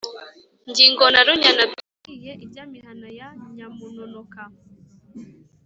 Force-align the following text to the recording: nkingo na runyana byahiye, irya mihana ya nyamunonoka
nkingo 0.69 1.05
na 1.13 1.21
runyana 1.27 1.63
byahiye, 1.71 2.31
irya 2.43 2.63
mihana 2.73 3.07
ya 3.17 3.27
nyamunonoka 3.55 4.41